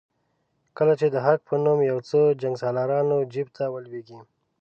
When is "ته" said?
3.57-3.63